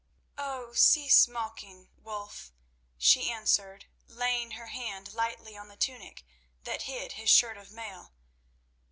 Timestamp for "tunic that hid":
5.77-7.11